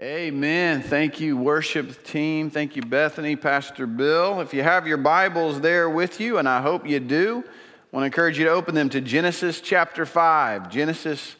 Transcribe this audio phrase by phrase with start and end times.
[0.00, 0.80] Amen.
[0.80, 2.50] Thank you, worship team.
[2.50, 4.40] Thank you, Bethany, Pastor Bill.
[4.40, 8.02] If you have your Bibles there with you, and I hope you do, I want
[8.02, 10.70] to encourage you to open them to Genesis chapter 5.
[10.70, 11.34] Genesis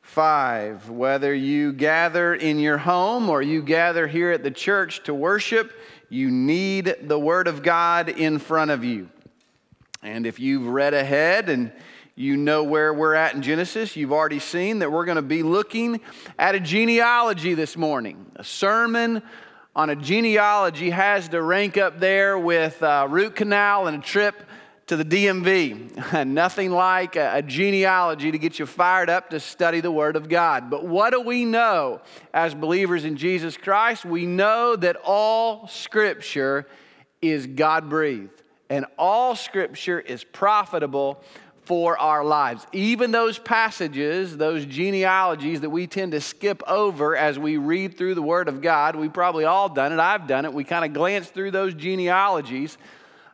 [0.00, 0.88] 5.
[0.88, 5.70] Whether you gather in your home or you gather here at the church to worship,
[6.08, 9.10] you need the Word of God in front of you.
[10.02, 11.70] And if you've read ahead and
[12.20, 13.96] you know where we're at in Genesis.
[13.96, 16.02] You've already seen that we're going to be looking
[16.38, 18.30] at a genealogy this morning.
[18.36, 19.22] A sermon
[19.74, 24.42] on a genealogy has to rank up there with a root canal and a trip
[24.88, 26.26] to the DMV.
[26.26, 30.68] Nothing like a, genealogy to get you fired up to study the Word of God.
[30.68, 32.02] But what do we know
[32.34, 34.04] as believers in Jesus Christ?
[34.04, 36.66] We know that all Scripture
[37.22, 41.24] is God breathed, and all Scripture is profitable
[41.70, 42.66] for our lives.
[42.72, 48.16] Even those passages, those genealogies that we tend to skip over as we read through
[48.16, 50.00] the Word of God, we probably all done it.
[50.00, 50.52] I've done it.
[50.52, 52.76] We kind of glance through those genealogies.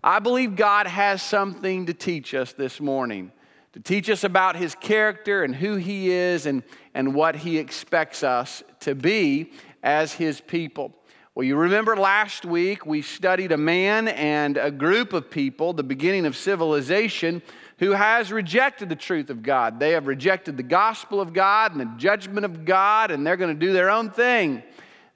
[0.04, 3.32] I believe God has something to teach us this morning,
[3.72, 8.22] to teach us about His character and who He is and, and what He expects
[8.22, 9.50] us to be
[9.82, 10.92] as His people.
[11.36, 15.82] Well, you remember last week we studied a man and a group of people, the
[15.82, 17.42] beginning of civilization
[17.78, 19.78] who has rejected the truth of God.
[19.78, 23.52] They have rejected the gospel of God and the judgment of God, and they're going
[23.54, 24.62] to do their own thing.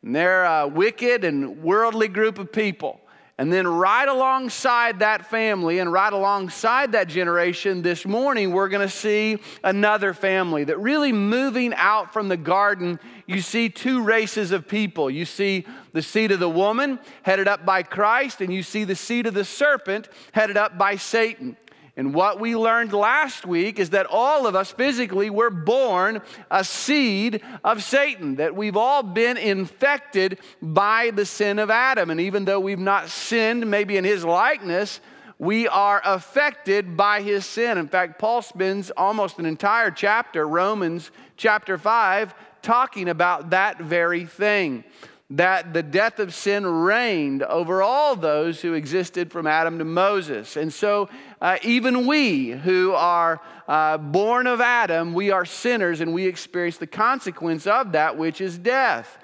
[0.02, 3.00] And they're a wicked and worldly group of people.
[3.40, 8.86] And then, right alongside that family and right alongside that generation, this morning, we're going
[8.86, 14.52] to see another family that really moving out from the garden, you see two races
[14.52, 15.10] of people.
[15.10, 18.94] You see the seed of the woman headed up by Christ, and you see the
[18.94, 21.56] seed of the serpent headed up by Satan.
[21.96, 26.64] And what we learned last week is that all of us physically were born a
[26.64, 32.10] seed of Satan, that we've all been infected by the sin of Adam.
[32.10, 35.00] And even though we've not sinned, maybe in his likeness,
[35.38, 37.78] we are affected by his sin.
[37.78, 44.26] In fact, Paul spends almost an entire chapter, Romans chapter 5, talking about that very
[44.26, 44.84] thing
[45.30, 50.56] that the death of sin reigned over all those who existed from Adam to Moses.
[50.56, 51.08] And so,
[51.40, 56.78] uh, even we who are uh, born of Adam, we are sinners and we experience
[56.78, 59.18] the consequence of that, which is death.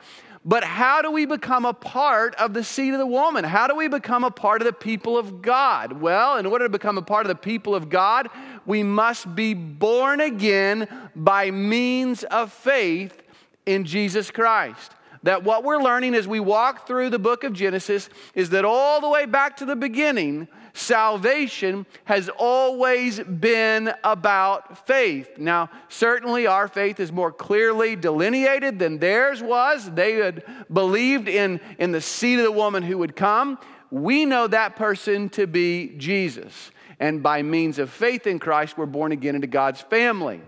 [0.44, 3.42] But how do we become a part of the seed of the woman?
[3.42, 5.94] How do we become a part of the people of God?
[5.94, 8.28] Well, in order to become a part of the people of God,
[8.64, 10.86] we must be born again
[11.16, 13.24] by means of faith
[13.66, 14.92] in Jesus Christ
[15.26, 19.00] that what we're learning as we walk through the book of Genesis is that all
[19.00, 25.30] the way back to the beginning, salvation has always been about faith.
[25.36, 29.90] Now, certainly our faith is more clearly delineated than theirs was.
[29.90, 33.58] They had believed in, in the seed of the woman who would come.
[33.90, 36.70] We know that person to be Jesus.
[37.00, 40.40] And by means of faith in Christ, we're born again into God's family.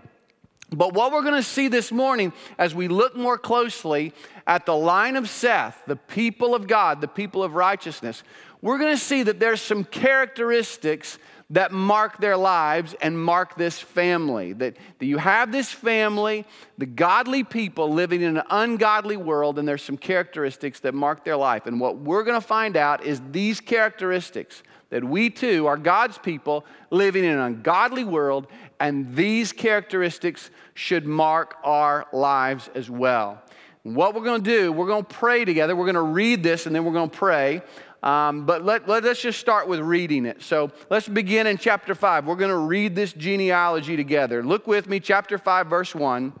[0.71, 4.13] But what we're going to see this morning as we look more closely
[4.45, 8.23] at the line of Seth, the people of God, the people of righteousness,
[8.61, 11.17] we're going to see that there's some characteristics
[11.51, 14.53] that mark their lives and mark this family.
[14.53, 16.45] That, that you have this family,
[16.77, 21.37] the godly people living in an ungodly world, and there's some characteristics that mark their
[21.37, 21.65] life.
[21.65, 26.17] And what we're going to find out is these characteristics that we too are God's
[26.17, 28.47] people living in an ungodly world,
[28.79, 33.41] and these characteristics should mark our lives as well.
[33.83, 35.75] What we're going to do, we're going to pray together.
[35.75, 37.61] We're going to read this and then we're going to pray.
[38.01, 40.41] Um, but let, let, us just start with reading it.
[40.41, 42.25] So let's begin in chapter 5.
[42.25, 44.41] We're going to read this genealogy together.
[44.43, 46.33] Look with me, chapter 5, verse 1.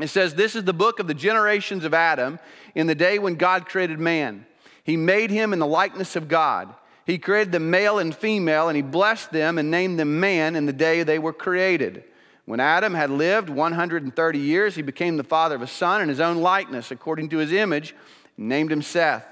[0.00, 2.40] It says, This is the book of the generations of Adam
[2.74, 4.46] in the day when God created man.
[4.82, 6.74] He made him in the likeness of God.
[7.04, 10.66] He created the male and female, and he blessed them and named them man in
[10.66, 12.04] the day they were created.
[12.44, 16.20] When Adam had lived 130 years, he became the father of a son in his
[16.20, 17.94] own likeness, according to his image,
[18.36, 19.26] and named him Seth.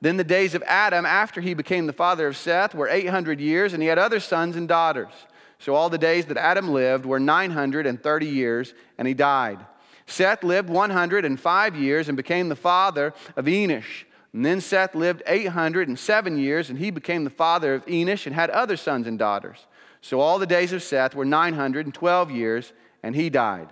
[0.00, 3.72] Then the days of Adam, after he became the father of Seth, were 800 years,
[3.72, 5.12] and he had other sons and daughters.
[5.58, 9.64] So all the days that Adam lived were 930 years, and he died.
[10.06, 14.04] Seth lived 105 years and became the father of Enosh.
[14.32, 18.50] And then Seth lived 807 years, and he became the father of Enosh and had
[18.50, 19.66] other sons and daughters.
[20.00, 23.68] So all the days of Seth were 912 years, and he died.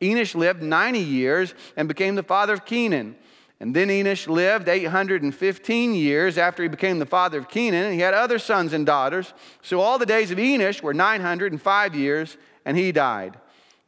[0.00, 3.16] Enosh lived 90 years and became the father of Kenan.
[3.58, 8.00] And then Enosh lived 815 years after he became the father of Kenan, and he
[8.00, 9.32] had other sons and daughters.
[9.62, 13.38] So all the days of Enosh were 905 years, and he died.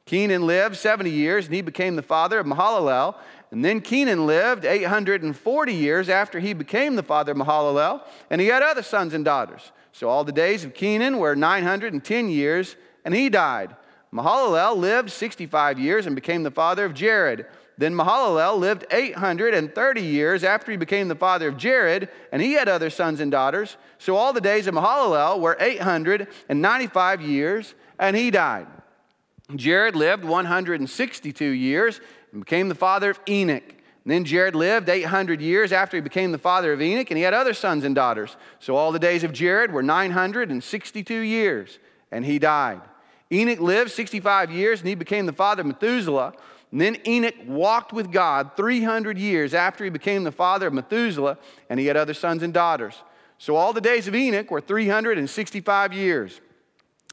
[0.07, 3.17] Kenan lived 70 years, and he became the father of Mahalalel.
[3.51, 8.49] And then Kenan lived 840 years after he became the father of Mahalalel, and he
[8.49, 9.73] had other sons and daughters.
[9.93, 13.77] So all the days of Kenan were 910 years, and he died.
[14.13, 17.47] Mahalalel lived 65 years and became the father of Jared.
[17.77, 22.69] Then Mahalalel lived 830 years after he became the father of Jared, and he had
[22.69, 23.77] other sons and daughters.
[23.99, 28.69] So all the days of Mahalalel were 895 years, and he died.
[29.55, 32.01] Jared lived 162 years
[32.33, 33.63] and became the father of Enoch.
[34.05, 37.25] And then Jared lived 800 years after he became the father of Enoch, and he
[37.25, 38.37] had other sons and daughters.
[38.59, 41.79] So all the days of Jared were 962 years,
[42.11, 42.83] and he died.
[43.33, 46.35] Enoch lived 65 years, and he became the father of Methuselah.
[46.71, 51.39] And then Enoch walked with God 300 years after he became the father of Methuselah,
[51.71, 53.03] and he had other sons and daughters.
[53.39, 56.41] So all the days of Enoch were 365 years.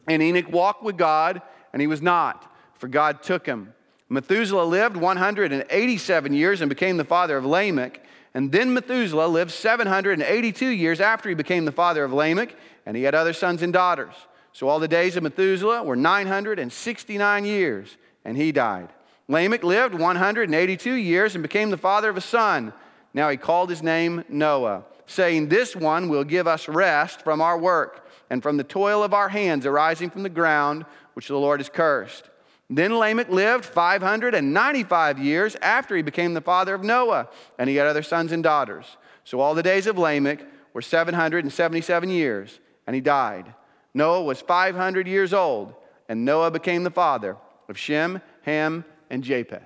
[0.07, 1.41] And Enoch walked with God,
[1.73, 3.73] and he was not, for God took him.
[4.09, 8.05] Methuselah lived 187 years and became the father of Lamech.
[8.33, 13.03] And then Methuselah lived 782 years after he became the father of Lamech, and he
[13.03, 14.13] had other sons and daughters.
[14.53, 18.89] So all the days of Methuselah were 969 years, and he died.
[19.27, 22.73] Lamech lived 182 years and became the father of a son.
[23.13, 27.57] Now he called his name Noah, saying, This one will give us rest from our
[27.57, 31.59] work and from the toil of our hands arising from the ground, which the Lord
[31.59, 32.29] has cursed.
[32.69, 37.27] Then Lamech lived 595 years after he became the father of Noah,
[37.59, 38.85] and he had other sons and daughters.
[39.25, 40.39] So all the days of Lamech
[40.73, 43.53] were 777 years, and he died.
[43.93, 45.73] Noah was 500 years old,
[46.07, 47.35] and Noah became the father
[47.67, 49.63] of Shem, Ham, and Japheth.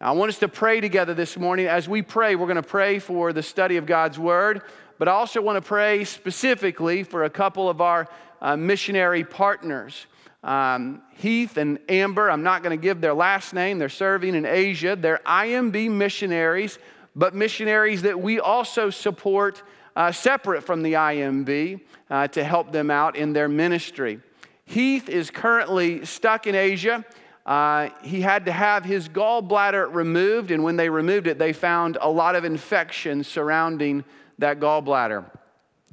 [0.00, 1.66] Now, I want us to pray together this morning.
[1.66, 4.62] As we pray, we're going to pray for the study of God's Word,
[4.98, 8.08] but I also want to pray specifically for a couple of our
[8.42, 10.06] uh, missionary partners.
[10.44, 14.44] Um, Heath and Amber, I'm not going to give their last name, they're serving in
[14.44, 14.94] Asia.
[14.94, 16.78] They're IMB missionaries,
[17.16, 19.62] but missionaries that we also support
[19.96, 21.80] uh, separate from the IMB
[22.10, 24.20] uh, to help them out in their ministry.
[24.66, 27.04] Heath is currently stuck in Asia.
[27.46, 31.98] Uh, he had to have his gallbladder removed, and when they removed it, they found
[32.00, 34.04] a lot of infection surrounding
[34.38, 35.24] that gallbladder.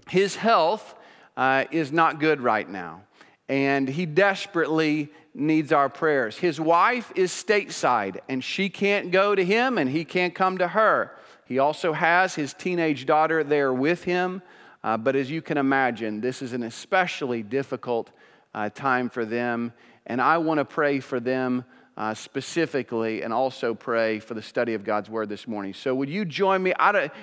[0.09, 0.95] His health
[1.38, 3.03] uh, is not good right now,
[3.51, 6.38] and he desperately needs our prayers.
[6.38, 10.69] His wife is stateside, and she can't go to him, and he can't come to
[10.69, 11.12] her.
[11.45, 14.42] He also has his teenage daughter there with him,
[14.83, 18.09] uh, but as you can imagine, this is an especially difficult
[18.56, 19.74] uh, time for them
[20.06, 21.65] and I want to pray for them
[21.98, 25.74] uh, specifically and also pray for the study of God's Word this morning.
[25.74, 26.74] So, would you join me?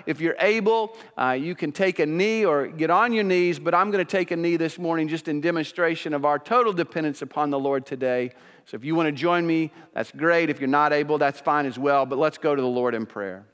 [0.07, 3.75] if you're able, uh, you can take a knee or get on your knees, but
[3.75, 7.23] I'm going to take a knee this morning just in demonstration of our total dependence
[7.23, 8.31] upon the Lord today.
[8.67, 10.51] So, if you want to join me, that's great.
[10.51, 12.05] If you're not able, that's fine as well.
[12.05, 13.47] But let's go to the Lord in prayer.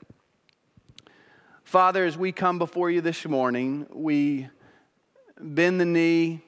[1.63, 4.49] Father, as we come before you this morning, we
[5.39, 6.43] bend the knee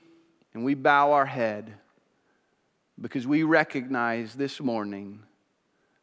[0.54, 1.74] and we bow our head
[3.00, 5.22] because we recognize this morning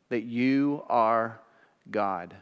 [0.09, 1.41] that you are
[1.91, 2.35] God.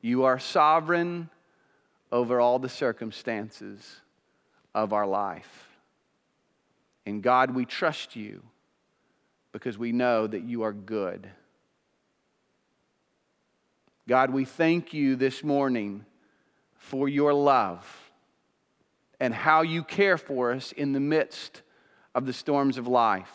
[0.00, 1.30] You are sovereign
[2.10, 4.00] over all the circumstances
[4.74, 5.68] of our life.
[7.06, 8.42] And God, we trust you
[9.52, 11.28] because we know that you are good.
[14.08, 16.04] God, we thank you this morning
[16.76, 18.10] for your love
[19.20, 21.62] and how you care for us in the midst
[22.14, 23.32] of the storms of life.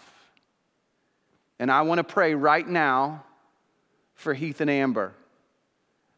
[1.60, 3.24] And I want to pray right now
[4.16, 5.14] for Heath and Amber,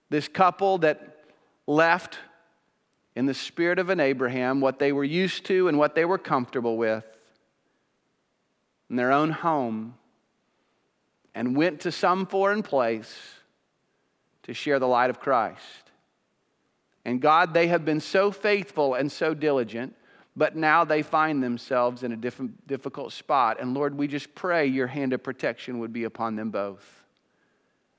[0.10, 1.24] this couple that
[1.68, 2.18] left
[3.16, 6.18] in the spirit of an Abraham what they were used to and what they were
[6.18, 7.06] comfortable with
[8.90, 9.96] in their own home
[11.34, 13.18] and went to some foreign place
[14.44, 15.92] to share the light of Christ.
[17.04, 19.96] And God, they have been so faithful and so diligent
[20.36, 23.58] but now they find themselves in a different, difficult spot.
[23.60, 27.04] And Lord, we just pray your hand of protection would be upon them both.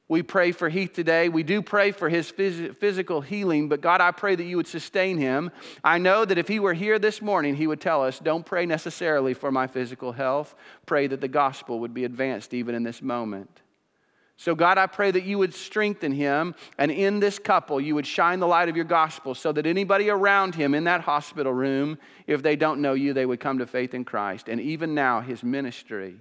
[0.09, 1.29] We pray for Heath today.
[1.29, 4.69] We do pray for his phys- physical healing, but God, I pray that you would
[4.69, 5.51] sustain him.
[5.83, 8.67] I know that if he were here this morning, he would tell us, don't pray
[8.67, 10.55] necessarily for my physical health.
[10.85, 13.63] Pray that the gospel would be advanced even in this moment.
[14.39, 18.07] So, God, I pray that you would strengthen him, and in this couple, you would
[18.07, 21.97] shine the light of your gospel so that anybody around him in that hospital room,
[22.27, 24.49] if they don't know you, they would come to faith in Christ.
[24.49, 26.17] And even now, his ministry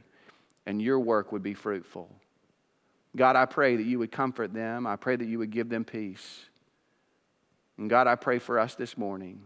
[0.65, 2.09] and your work would be fruitful.
[3.17, 4.87] God, I pray that you would comfort them.
[4.87, 6.45] I pray that you would give them peace.
[7.77, 9.41] And God, I pray for us this morning.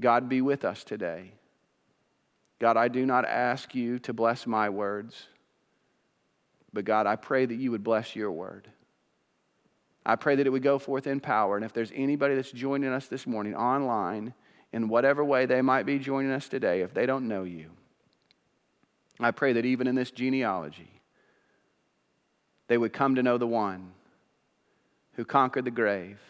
[0.00, 1.32] God, be with us today.
[2.58, 5.28] God, I do not ask you to bless my words.
[6.72, 8.68] But God, I pray that you would bless your word.
[10.04, 11.56] I pray that it would go forth in power.
[11.56, 14.34] And if there's anybody that's joining us this morning online,
[14.72, 17.70] in whatever way they might be joining us today, if they don't know you,
[19.20, 21.00] I pray that even in this genealogy,
[22.68, 23.92] they would come to know the one
[25.14, 26.20] who conquered the grave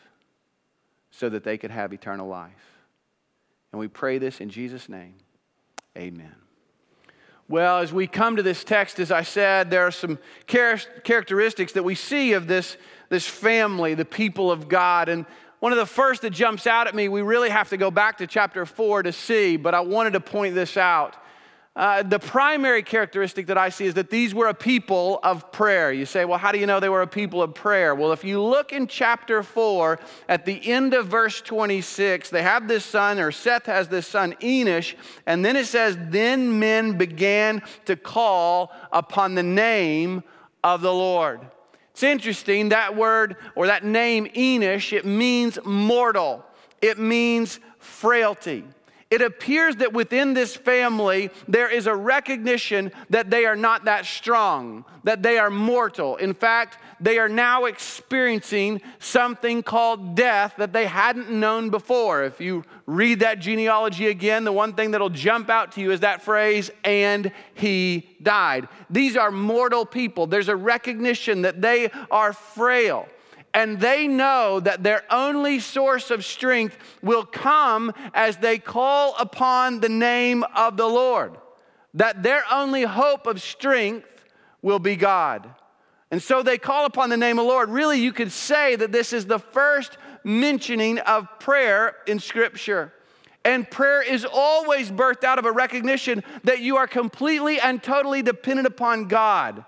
[1.10, 2.52] so that they could have eternal life.
[3.72, 5.14] And we pray this in Jesus' name.
[5.96, 6.34] Amen.
[7.50, 11.72] Well, as we come to this text, as I said, there are some char- characteristics
[11.72, 12.76] that we see of this,
[13.08, 15.08] this family, the people of God.
[15.08, 15.24] And
[15.58, 18.18] one of the first that jumps out at me, we really have to go back
[18.18, 21.16] to chapter 4 to see, but I wanted to point this out.
[21.78, 25.92] Uh, the primary characteristic that I see is that these were a people of prayer.
[25.92, 27.94] You say, well, how do you know they were a people of prayer?
[27.94, 32.66] Well, if you look in chapter 4, at the end of verse 26, they have
[32.66, 37.62] this son, or Seth has this son, Enosh, and then it says, Then men began
[37.84, 40.24] to call upon the name
[40.64, 41.42] of the Lord.
[41.92, 46.44] It's interesting, that word or that name, Enosh, it means mortal,
[46.82, 48.64] it means frailty
[49.10, 54.04] it appears that within this family there is a recognition that they are not that
[54.04, 56.16] strong, that they are mortal.
[56.16, 62.24] In fact, they are now experiencing something called death that they hadn't known before.
[62.24, 66.00] If you read that genealogy again, the one thing that'll jump out to you is
[66.00, 68.68] that phrase, and he died.
[68.90, 70.26] These are mortal people.
[70.26, 73.08] There's a recognition that they are frail
[73.54, 79.80] and they know that their only source of strength will come as they call upon
[79.80, 81.36] the name of the Lord.
[81.94, 84.06] That their only hope of strength
[84.62, 85.48] will be God.
[86.10, 87.70] And so they call upon the name of the Lord.
[87.70, 92.92] Really, you could say that this is the first mentioning of prayer in Scripture.
[93.44, 98.22] And prayer is always birthed out of a recognition that you are completely and totally
[98.22, 99.64] dependent upon God.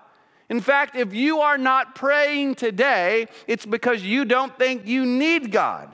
[0.51, 5.49] In fact, if you are not praying today, it's because you don't think you need
[5.49, 5.89] God.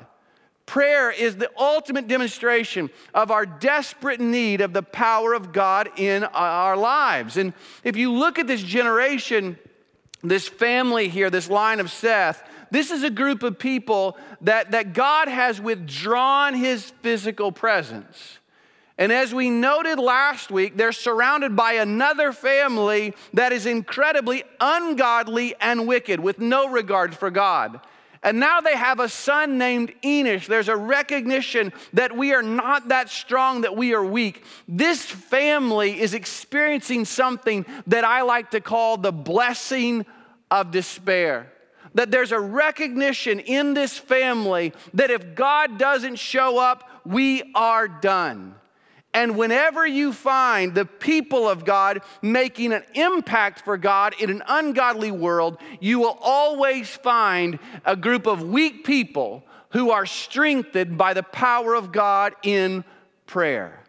[0.65, 6.23] Prayer is the ultimate demonstration of our desperate need of the power of God in
[6.23, 7.37] our lives.
[7.37, 9.59] And if you look at this generation,
[10.23, 14.93] this family here, this line of Seth, this is a group of people that, that
[14.93, 18.39] God has withdrawn his physical presence.
[18.97, 25.53] And as we noted last week, they're surrounded by another family that is incredibly ungodly
[25.61, 27.79] and wicked with no regard for God.
[28.23, 30.47] And now they have a son named Enosh.
[30.47, 34.43] There's a recognition that we are not that strong, that we are weak.
[34.67, 40.05] This family is experiencing something that I like to call the blessing
[40.49, 41.53] of despair.
[41.93, 47.87] That there's a recognition in this family that if God doesn't show up, we are
[47.87, 48.55] done.
[49.17, 54.43] And whenever you find the people of God making an impact for God in an
[54.47, 61.15] ungodly world, you will always find a group of weak people who are strengthened by
[61.15, 62.83] the power of God in
[63.25, 63.83] prayer.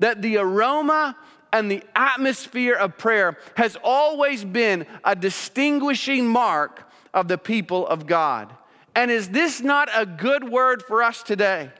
[0.00, 1.16] That the aroma
[1.52, 8.08] and the atmosphere of prayer has always been a distinguishing mark of the people of
[8.08, 8.52] God.
[8.96, 11.70] And is this not a good word for us today?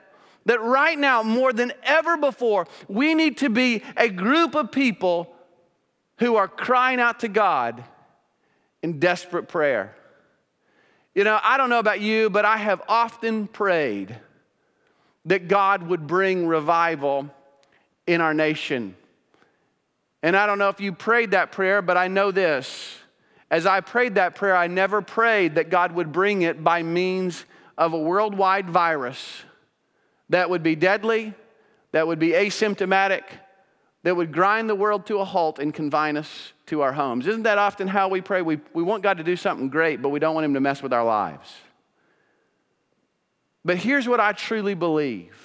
[0.47, 5.33] That right now, more than ever before, we need to be a group of people
[6.19, 7.85] who are crying out to God
[8.83, 9.95] in desperate prayer.
[11.15, 14.19] You know, I don't know about you, but I have often prayed
[15.27, 17.31] that God would bring revival
[18.07, 18.97] in our nation.
[20.23, 22.97] And I don't know if you prayed that prayer, but I know this.
[23.51, 27.45] As I prayed that prayer, I never prayed that God would bring it by means
[27.77, 29.45] of a worldwide virus
[30.33, 31.35] that would be deadly,
[31.93, 33.23] that would be asymptomatic,
[34.03, 37.27] that would grind the world to a halt and confine us to our homes.
[37.27, 38.41] Isn't that often how we pray?
[38.41, 40.83] We, we want God to do something great, but we don't want Him to mess
[40.83, 41.55] with our lives.
[43.63, 45.37] But here's what I truly believe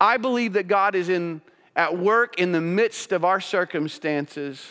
[0.00, 1.42] I believe that God is in,
[1.76, 4.66] at work in the midst of our circumstances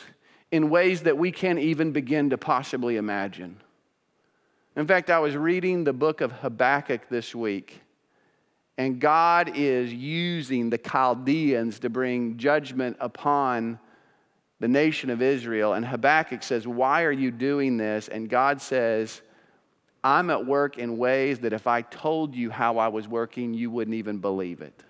[0.51, 3.61] in ways that we can't even begin to possibly imagine.
[4.75, 7.80] In fact, I was reading the book of Habakkuk this week.
[8.77, 13.79] And God is using the Chaldeans to bring judgment upon
[14.59, 15.73] the nation of Israel.
[15.73, 18.07] And Habakkuk says, Why are you doing this?
[18.07, 19.21] And God says,
[20.03, 23.69] I'm at work in ways that if I told you how I was working, you
[23.69, 24.83] wouldn't even believe it.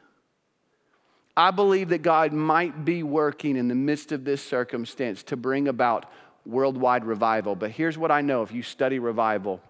[1.35, 5.67] I believe that God might be working in the midst of this circumstance to bring
[5.67, 6.11] about
[6.45, 7.55] worldwide revival.
[7.55, 9.61] But here's what I know if you study revival,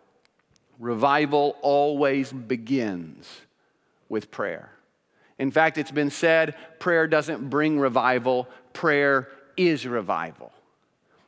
[0.80, 3.28] revival always begins
[4.12, 4.70] with prayer.
[5.40, 10.52] In fact, it's been said prayer doesn't bring revival, prayer is revival.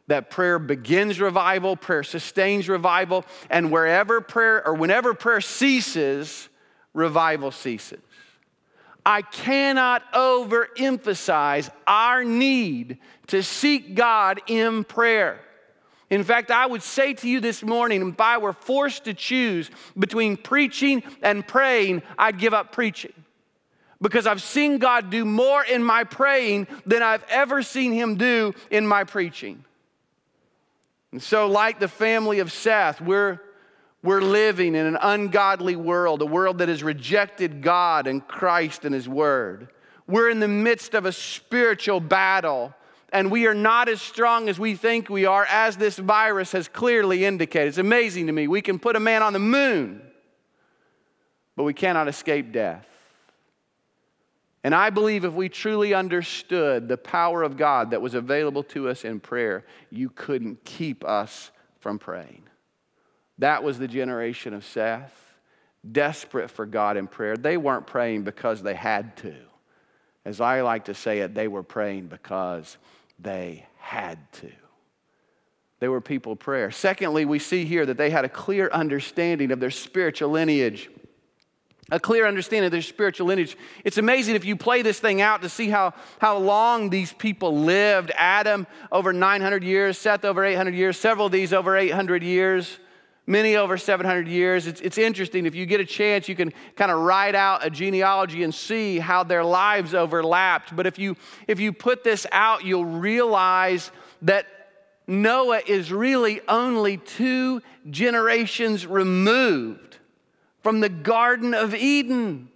[0.07, 6.49] that prayer begins revival, prayer sustains revival, and wherever prayer or whenever prayer ceases,
[6.93, 8.01] revival ceases.
[9.05, 15.39] I cannot overemphasize our need to seek God in prayer.
[16.13, 19.71] In fact, I would say to you this morning if I were forced to choose
[19.97, 23.13] between preaching and praying, I'd give up preaching.
[23.99, 28.53] Because I've seen God do more in my praying than I've ever seen Him do
[28.69, 29.65] in my preaching.
[31.11, 33.39] And so, like the family of Seth, we're
[34.03, 38.93] we're living in an ungodly world, a world that has rejected God and Christ and
[38.93, 39.69] His Word.
[40.05, 42.75] We're in the midst of a spiritual battle,
[43.13, 46.67] and we are not as strong as we think we are, as this virus has
[46.67, 47.67] clearly indicated.
[47.67, 48.47] It's amazing to me.
[48.47, 50.01] We can put a man on the moon,
[51.55, 52.87] but we cannot escape death.
[54.63, 58.89] And I believe if we truly understood the power of God that was available to
[58.89, 62.43] us in prayer, you couldn't keep us from praying.
[63.37, 65.13] That was the generation of Seth,
[65.91, 67.37] desperate for God in prayer.
[67.37, 69.35] They weren't praying because they had to.
[70.25, 72.77] As I like to say it, they were praying because
[73.19, 74.51] they had to.
[75.79, 76.71] They were people of prayer.
[76.71, 80.89] Secondly, we see here that they had a clear understanding of their spiritual lineage.
[81.91, 83.57] A clear understanding of their spiritual lineage.
[83.83, 87.59] It's amazing if you play this thing out to see how, how long these people
[87.59, 88.11] lived.
[88.15, 92.79] Adam over 900 years, Seth over 800 years, several of these over 800 years
[93.25, 94.67] many over 700 years.
[94.67, 95.45] It's, it's interesting.
[95.45, 98.99] If you get a chance, you can kind of write out a genealogy and see
[98.99, 100.75] how their lives overlapped.
[100.75, 101.15] But if you,
[101.47, 103.91] if you put this out, you'll realize
[104.23, 104.47] that
[105.07, 109.97] Noah is really only two generations removed
[110.61, 112.49] from the Garden of Eden.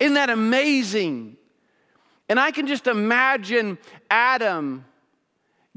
[0.00, 1.36] Isn't that amazing?
[2.28, 3.78] And I can just imagine
[4.10, 4.84] Adam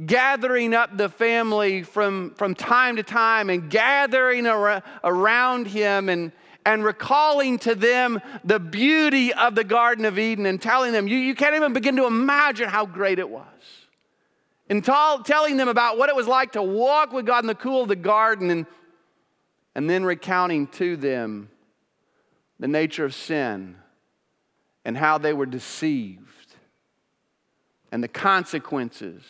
[0.06, 6.32] gathering up the family from, from time to time and gathering ar- around him and,
[6.66, 11.18] and recalling to them the beauty of the Garden of Eden and telling them, you,
[11.18, 13.44] you can't even begin to imagine how great it was.
[14.70, 17.56] And t- telling them about what it was like to walk with God in the
[17.56, 18.66] cool of the garden and,
[19.74, 21.50] and then recounting to them
[22.60, 23.78] the nature of sin
[24.86, 26.24] and how they were deceived
[27.92, 29.24] and the consequences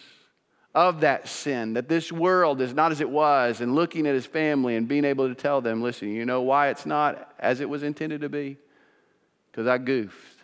[0.78, 4.28] of that sin, that this world is not as it was, and looking at his
[4.28, 7.68] family and being able to tell them, listen, you know why it's not as it
[7.68, 8.58] was intended to be?
[9.50, 10.38] Because I goofed.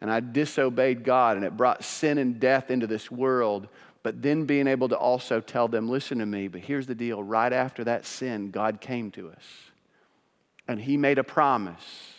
[0.00, 3.68] And I disobeyed God, and it brought sin and death into this world.
[4.02, 7.22] But then being able to also tell them, listen to me, but here's the deal.
[7.22, 9.44] Right after that sin, God came to us,
[10.66, 12.14] and He made a promise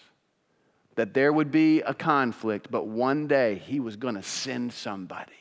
[0.93, 5.31] that there would be a conflict, but one day He was going to send somebody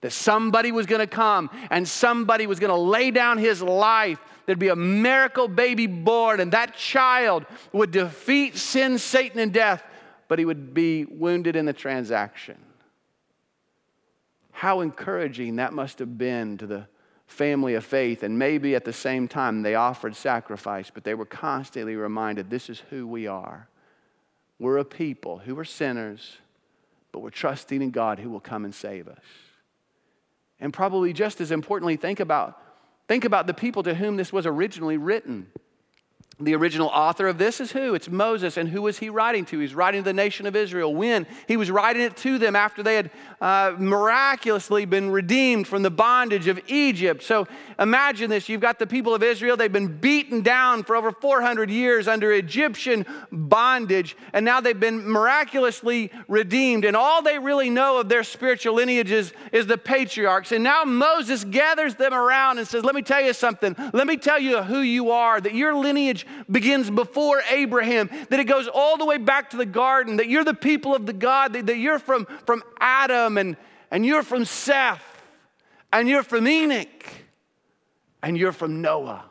[0.00, 4.20] that somebody was going to come and somebody was going to lay down his life.
[4.46, 9.82] There'd be a miracle baby born, and that child would defeat sin, Satan, and death,
[10.28, 12.56] but he would be wounded in the transaction.
[14.52, 16.86] How encouraging that must have been to the
[17.28, 18.22] family of faith.
[18.24, 22.68] And maybe at the same time, they offered sacrifice, but they were constantly reminded this
[22.68, 23.68] is who we are.
[24.58, 26.38] We're a people who are sinners,
[27.12, 29.18] but we're trusting in God who will come and save us.
[30.60, 32.60] And probably just as importantly, think about,
[33.06, 35.48] think about the people to whom this was originally written.
[36.40, 37.94] The original author of this is who?
[37.94, 38.56] It's Moses.
[38.56, 39.58] And who was he writing to?
[39.58, 40.94] He's writing to the nation of Israel.
[40.94, 41.26] When?
[41.48, 45.90] He was writing it to them after they had uh, miraculously been redeemed from the
[45.90, 47.24] bondage of Egypt.
[47.24, 51.10] So imagine this you've got the people of Israel, they've been beaten down for over
[51.10, 56.84] 400 years under Egyptian bondage, and now they've been miraculously redeemed.
[56.84, 60.52] And all they really know of their spiritual lineages is the patriarchs.
[60.52, 63.74] And now Moses gathers them around and says, Let me tell you something.
[63.92, 68.44] Let me tell you who you are, that your lineage begins before Abraham, that it
[68.44, 71.52] goes all the way back to the garden, that you're the people of the God,
[71.52, 73.56] that, that you're from, from Adam and,
[73.90, 75.02] and you're from Seth
[75.92, 77.04] and you're from Enoch
[78.22, 79.24] and you're from Noah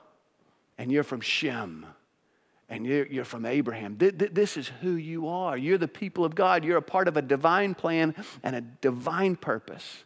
[0.78, 1.86] and you're from Shem
[2.70, 3.96] and you're, you're from Abraham.
[3.98, 5.58] This is who you are.
[5.58, 6.66] You're the people of God.
[6.66, 10.04] You're a part of a divine plan and a divine purpose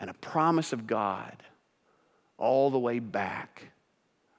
[0.00, 1.36] and a promise of God
[2.38, 3.70] all the way back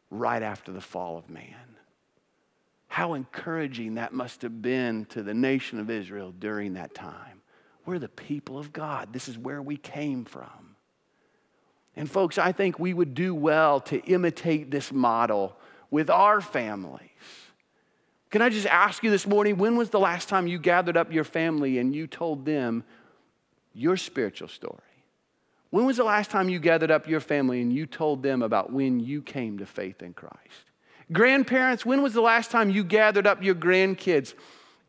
[0.10, 1.56] right after the fall of man.
[2.88, 7.41] How encouraging that must have been to the nation of Israel during that time.
[7.86, 9.13] We're the people of God.
[9.13, 10.76] This is where we came from.
[11.95, 15.56] And, folks, I think we would do well to imitate this model
[15.91, 17.10] with our families.
[18.30, 21.12] Can I just ask you this morning when was the last time you gathered up
[21.12, 22.84] your family and you told them
[23.74, 24.78] your spiritual story?
[25.69, 28.71] When was the last time you gathered up your family and you told them about
[28.71, 30.65] when you came to faith in Christ?
[31.12, 34.34] Grandparents, when was the last time you gathered up your grandkids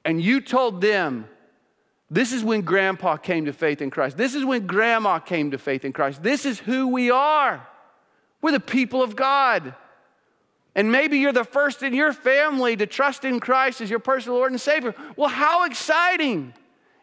[0.04, 1.26] and you told them,
[2.10, 4.16] this is when grandpa came to faith in Christ.
[4.16, 6.22] This is when grandma came to faith in Christ.
[6.22, 7.66] This is who we are.
[8.42, 9.74] We're the people of God.
[10.74, 14.38] And maybe you're the first in your family to trust in Christ as your personal
[14.38, 14.94] Lord and Savior.
[15.16, 16.54] Well, how exciting!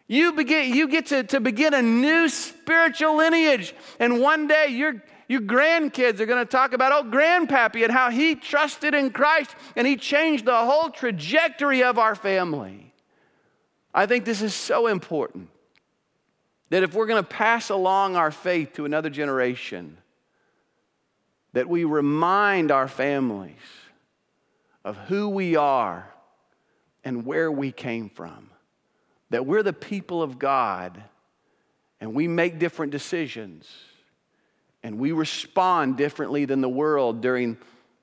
[0.08, 3.76] You, begin, you get to, to begin a new spiritual lineage.
[4.00, 8.10] And one day your, your grandkids are going to talk about, oh, Grandpappy, and how
[8.10, 12.94] he trusted in Christ and he changed the whole trajectory of our family.
[13.94, 15.50] I think this is so important
[16.70, 19.98] that if we're going to pass along our faith to another generation,
[21.54, 23.56] that we remind our families
[24.86, 26.14] of who we are
[27.04, 28.50] and where we came from.
[29.30, 31.04] That we're the people of God
[32.00, 33.68] and we make different decisions
[34.84, 37.58] and we respond differently than the world during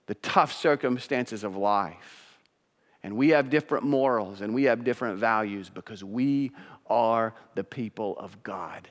[0.06, 2.38] the tough circumstances of life.
[3.02, 6.52] And we have different morals and we have different values because we
[6.86, 8.88] are the people of God.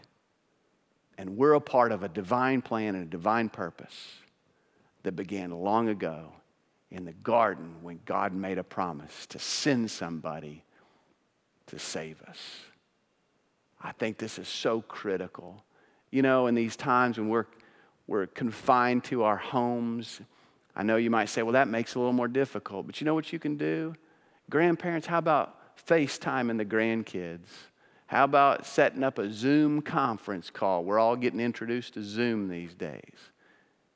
[1.17, 4.15] And we're a part of a divine plan and a divine purpose
[5.03, 6.33] that began long ago
[6.89, 10.63] in the garden when God made a promise to send somebody
[11.73, 12.39] to save us.
[13.81, 15.63] I think this is so critical.
[16.11, 17.45] You know, in these times when we're,
[18.07, 20.21] we're confined to our homes,
[20.75, 22.87] I know you might say, well, that makes it a little more difficult.
[22.87, 23.95] But you know what you can do?
[24.49, 27.47] Grandparents, how about FaceTime and the grandkids?
[28.07, 30.83] How about setting up a Zoom conference call?
[30.83, 33.17] We're all getting introduced to Zoom these days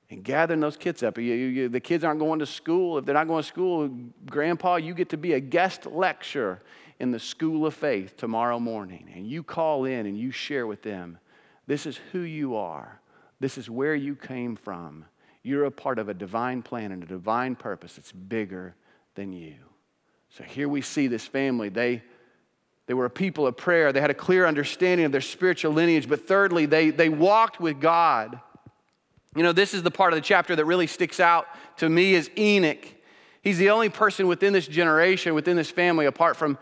[0.10, 1.18] and gathering those kids up.
[1.18, 2.98] You, you, the kids aren't going to school.
[2.98, 3.90] If they're not going to school,
[4.30, 6.62] Grandpa, you get to be a guest lecturer
[7.00, 9.10] in the school of faith tomorrow morning.
[9.16, 11.20] And you call in and you share with them
[11.68, 13.00] this is who you are,
[13.40, 15.06] this is where you came from.
[15.44, 18.76] You're a part of a divine plan and a divine purpose that's bigger
[19.16, 19.56] than you.
[20.30, 21.70] So here we see this family.
[21.70, 22.04] They,
[22.86, 23.94] they were a people of prayer.
[23.94, 26.10] They had a clear understanding of their spiritual lineage.
[26.10, 28.40] But thirdly, they, they walked with God.
[29.36, 32.14] You know, this is the part of the chapter that really sticks out to me
[32.14, 32.86] is Enoch.
[33.42, 36.58] He's the only person within this generation, within this family, apart from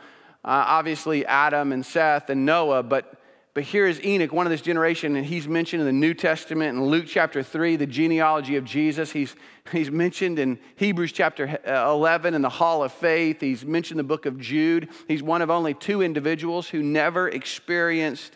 [0.46, 3.20] obviously Adam and Seth and Noah, but
[3.56, 6.78] but here is Enoch, one of this generation, and he's mentioned in the New Testament
[6.78, 9.14] in Luke chapter 3, the genealogy of Jesus.
[9.14, 9.34] He's,
[9.72, 13.40] he's mentioned in Hebrews chapter uh, 11 in the Hall of Faith.
[13.40, 14.90] He's mentioned the book of Jude.
[15.08, 18.36] He's one of only two individuals who never experienced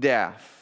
[0.00, 0.55] death.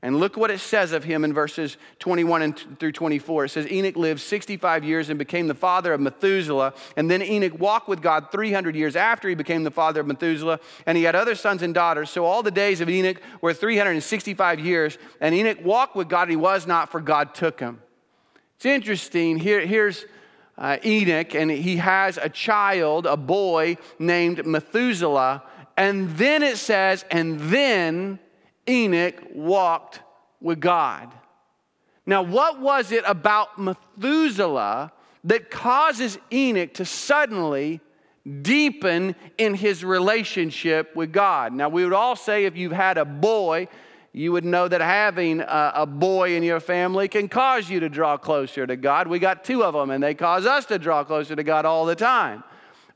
[0.00, 3.46] And look what it says of him in verses 21 and through 24.
[3.46, 6.72] It says, Enoch lived 65 years and became the father of Methuselah.
[6.96, 10.60] And then Enoch walked with God 300 years after he became the father of Methuselah.
[10.86, 12.10] And he had other sons and daughters.
[12.10, 14.98] So all the days of Enoch were 365 years.
[15.20, 16.30] And Enoch walked with God.
[16.30, 17.82] He was not, for God took him.
[18.54, 19.38] It's interesting.
[19.38, 20.04] Here, here's
[20.56, 25.42] uh, Enoch, and he has a child, a boy named Methuselah.
[25.76, 28.18] And then it says, and then
[28.68, 30.00] Enoch walked
[30.40, 31.12] with God.
[32.06, 34.92] Now, what was it about Methuselah
[35.24, 37.80] that causes Enoch to suddenly
[38.42, 41.52] deepen in his relationship with God?
[41.52, 43.68] Now, we would all say if you've had a boy,
[44.12, 48.16] you would know that having a, boy in your family can cause you to draw
[48.16, 49.06] closer to God.
[49.06, 51.84] We got two of them, and they cause us to draw closer to God all
[51.84, 52.42] the time.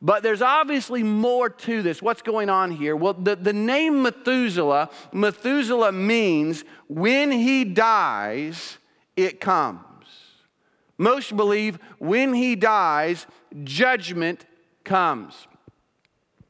[0.05, 2.03] But there's obviously more to this.
[2.03, 2.97] What's going on here?
[2.97, 8.79] Well, the, the name Methuselah, Methuselah means when he dies,
[9.17, 9.79] it comes.
[10.99, 13.27] Most believe when he dies,
[13.63, 14.45] judgment
[14.83, 15.47] comes.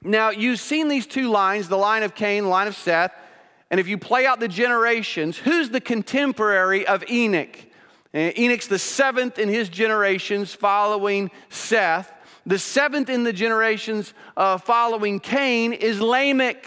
[0.03, 3.13] Now, you've seen these two lines the line of Cain, line of Seth.
[3.71, 7.59] And if you play out the generations, who's the contemporary of Enoch?
[8.15, 12.13] Eh, Enoch's the seventh in his generations following Seth.
[12.45, 16.67] The seventh in the generations uh, following Cain is Lamech.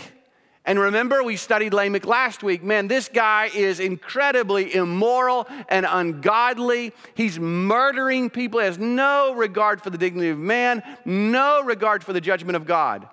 [0.67, 2.63] And remember, we studied Lamech last week.
[2.63, 6.91] Man, this guy is incredibly immoral and ungodly.
[7.13, 12.13] He's murdering people, he has no regard for the dignity of man, no regard for
[12.13, 13.07] the judgment of God.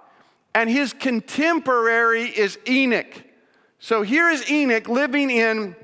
[0.55, 3.23] And his contemporary is Enoch.
[3.79, 5.75] So here is Enoch living in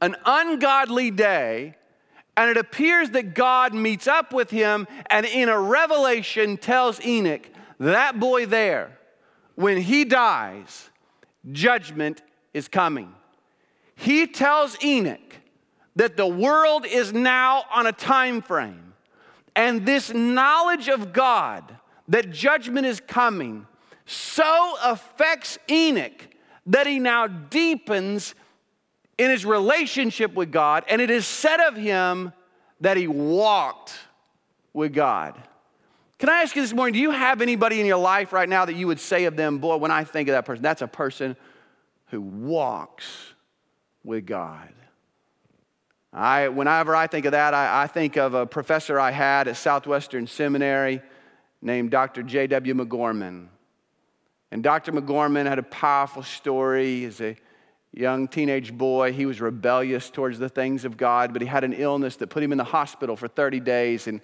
[0.00, 1.76] an ungodly day
[2.36, 7.48] and it appears that God meets up with him and in a revelation tells Enoch,
[7.78, 8.98] that boy there,
[9.54, 10.90] when he dies,
[11.50, 12.22] judgment
[12.52, 13.12] is coming.
[13.94, 15.36] He tells Enoch
[15.96, 18.92] that the world is now on a time frame.
[19.54, 23.66] And this knowledge of God that judgment is coming
[24.04, 26.28] so affects Enoch
[26.66, 28.34] that he now deepens
[29.18, 32.32] in his relationship with God, and it is said of him
[32.80, 33.94] that he walked
[34.72, 35.34] with God.
[36.18, 38.64] Can I ask you this morning, do you have anybody in your life right now
[38.64, 40.88] that you would say of them, boy, when I think of that person, that's a
[40.88, 41.36] person
[42.06, 43.34] who walks
[44.02, 44.72] with God?
[46.12, 49.56] I, whenever I think of that, I, I think of a professor I had at
[49.58, 51.02] Southwestern Seminary
[51.60, 52.22] named Dr.
[52.22, 52.74] J.W.
[52.74, 53.48] MacGorman.
[54.50, 54.92] And Dr.
[54.92, 57.04] MacGorman had a powerful story.
[57.04, 57.36] As a
[57.96, 61.72] young teenage boy, he was rebellious towards the things of God, but he had an
[61.72, 64.06] illness that put him in the hospital for 30 days.
[64.06, 64.20] And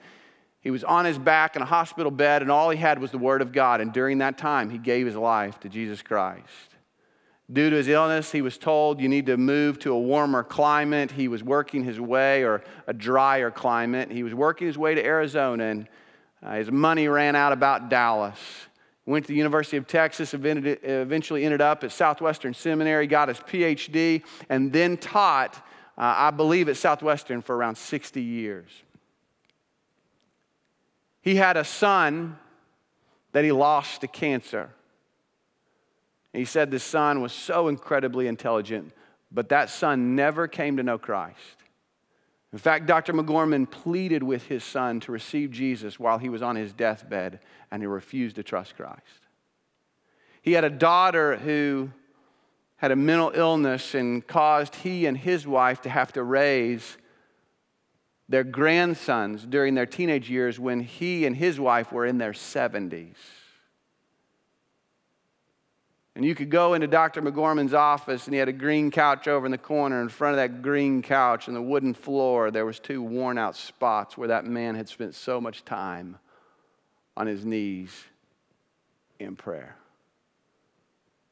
[0.60, 3.18] he was on his back in a hospital bed, and all he had was the
[3.18, 3.80] Word of God.
[3.80, 6.46] And during that time, he gave his life to Jesus Christ.
[7.52, 11.10] Due to his illness, he was told, You need to move to a warmer climate.
[11.10, 14.10] He was working his way, or a drier climate.
[14.10, 15.88] He was working his way to Arizona, and
[16.42, 18.38] uh, his money ran out about Dallas.
[19.04, 24.22] Went to the University of Texas, eventually ended up at Southwestern Seminary, got his PhD,
[24.48, 25.56] and then taught,
[25.98, 28.70] uh, I believe, at Southwestern for around 60 years.
[31.20, 32.38] He had a son
[33.32, 34.70] that he lost to cancer.
[36.32, 38.92] he said this son was so incredibly intelligent,
[39.32, 41.61] but that son never came to know Christ.
[42.52, 43.14] In fact, Dr.
[43.14, 47.82] MacGorman pleaded with his son to receive Jesus while he was on his deathbed, and
[47.82, 49.00] he refused to trust Christ.
[50.42, 51.90] He had a daughter who
[52.76, 56.98] had a mental illness and caused he and his wife to have to raise
[58.28, 63.14] their grandsons during their teenage years when he and his wife were in their 70s.
[66.14, 67.22] And you could go into Dr.
[67.22, 70.02] MacGorman's office, and he had a green couch over in the corner.
[70.02, 73.56] In front of that green couch and the wooden floor, there was two worn out
[73.56, 76.18] spots where that man had spent so much time
[77.16, 78.04] on his knees
[79.18, 79.76] in prayer.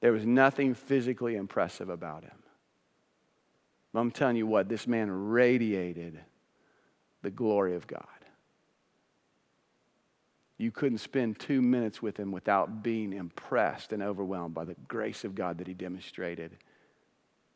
[0.00, 2.42] There was nothing physically impressive about him.
[3.92, 6.18] But I'm telling you what, this man radiated
[7.22, 8.06] the glory of God.
[10.60, 15.24] You couldn't spend two minutes with him without being impressed and overwhelmed by the grace
[15.24, 16.54] of God that he demonstrated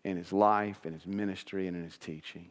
[0.05, 2.49] in his life, in his ministry, and in his teaching.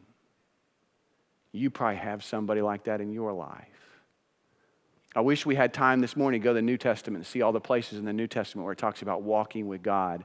[1.50, 3.66] You probably have somebody like that in your life.
[5.16, 7.42] I wish we had time this morning to go to the New Testament and see
[7.42, 10.22] all the places in the New Testament where it talks about walking with God.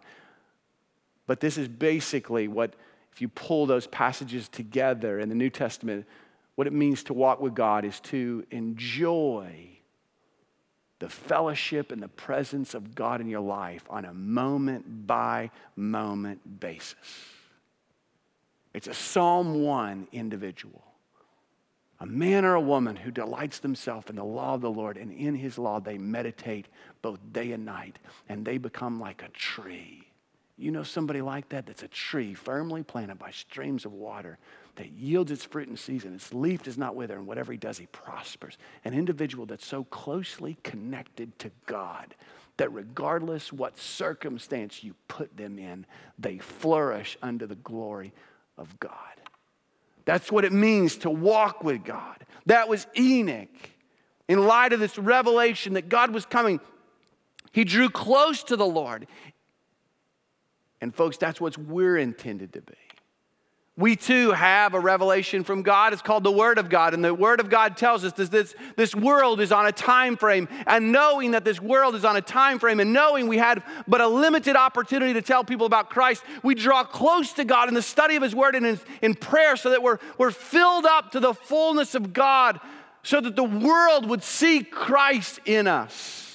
[1.26, 2.76] But this is basically what,
[3.12, 6.06] if you pull those passages together in the New Testament,
[6.54, 9.79] what it means to walk with God is to enjoy
[11.00, 16.60] the fellowship and the presence of God in your life on a moment by moment
[16.60, 16.96] basis.
[18.74, 20.84] It's a Psalm 1 individual.
[22.02, 25.12] A man or a woman who delights themselves in the law of the Lord, and
[25.12, 26.68] in his law they meditate
[27.02, 30.06] both day and night, and they become like a tree.
[30.58, 34.38] You know somebody like that that's a tree firmly planted by streams of water
[34.80, 36.16] that yields its fruit in season.
[36.16, 38.58] Its leaf does not wither, and whatever he does, he prospers.
[38.86, 42.16] An individual that's so closely connected to God
[42.56, 45.86] that regardless what circumstance you put them in,
[46.18, 48.14] they flourish under the glory
[48.58, 48.94] of God.
[50.06, 52.26] That's what it means to walk with God.
[52.46, 53.50] That was Enoch.
[54.30, 56.62] In light of this revelation that God was coming,
[57.52, 59.08] he drew close to the Lord.
[60.80, 62.76] And, folks, that's what we're intended to be
[63.80, 65.94] we too have a revelation from God.
[65.94, 66.94] It's called the Word of God.
[66.94, 70.18] And the Word of God tells us that this, this world is on a time
[70.18, 70.50] frame.
[70.68, 74.02] And knowing that this world is on a time frame and knowing we had but
[74.02, 77.82] a limited opportunity to tell people about Christ, we draw close to God in the
[77.82, 81.22] study of His Word and in, in prayer so that we're, we're filled up to
[81.22, 82.60] the fullness of God
[83.04, 86.29] so that the world would see Christ in us.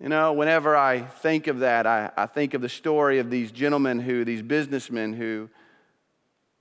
[0.00, 3.52] You know, whenever I think of that, I, I think of the story of these
[3.52, 5.50] gentlemen who, these businessmen who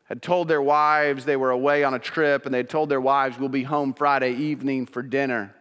[0.03, 2.99] had told their wives they were away on a trip and they had told their
[2.99, 5.55] wives, we'll be home Friday evening for dinner.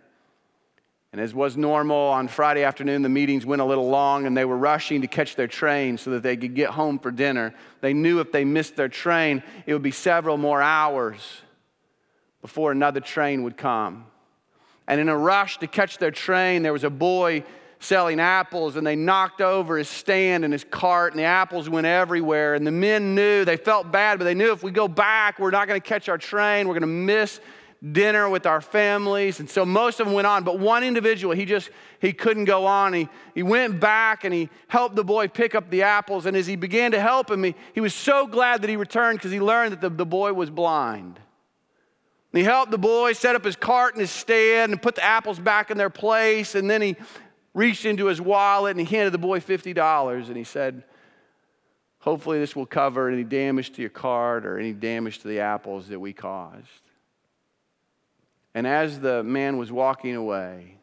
[1.13, 4.45] And as was normal on Friday afternoon, the meetings went a little long and they
[4.45, 7.55] were rushing to catch their train so that they could get home for dinner.
[7.81, 11.21] They knew if they missed their train, it would be several more hours
[12.43, 14.07] before another train would come.
[14.89, 17.45] And in a rush to catch their train, there was a boy
[17.81, 21.87] selling apples and they knocked over his stand and his cart and the apples went
[21.87, 22.55] everywhere.
[22.55, 25.51] And the men knew, they felt bad, but they knew if we go back, we're
[25.51, 26.67] not going to catch our train.
[26.67, 27.41] We're going to miss
[27.93, 29.39] dinner with our families.
[29.39, 32.67] And so most of them went on, but one individual, he just, he couldn't go
[32.67, 32.93] on.
[32.93, 36.27] He, he went back and he helped the boy pick up the apples.
[36.27, 39.19] And as he began to help him, he, he was so glad that he returned
[39.19, 41.21] because he learned that the, the boy was blind.
[42.33, 45.05] And he helped the boy set up his cart and his stand and put the
[45.05, 46.55] apples back in their place.
[46.55, 46.97] And then he
[47.55, 50.85] reached into his wallet and he handed the boy $50 and he said,
[52.01, 55.89] Hopefully, this will cover any damage to your cart or any damage to the apples
[55.89, 56.83] that we caused.
[58.55, 60.79] And as the man was walking away,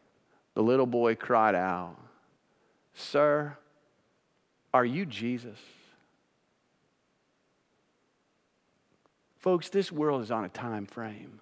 [0.54, 1.96] the little boy cried out,
[2.94, 3.56] Sir,
[4.72, 5.58] are you Jesus?
[9.38, 11.40] Folks, this world is on a time frame.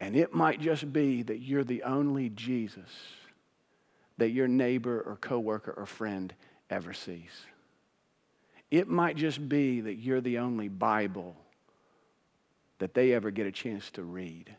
[0.00, 2.90] And it might just be that you're the only Jesus
[4.18, 6.34] that your neighbor or coworker or friend
[6.70, 7.30] ever sees.
[8.70, 11.36] It might just be that you're the only Bible
[12.78, 14.54] that they ever get a chance to read.